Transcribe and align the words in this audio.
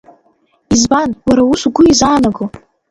Избан, 0.73 1.09
уара 1.27 1.43
ус 1.51 1.61
угәы 1.67 1.83
изаанаго? 1.91 2.45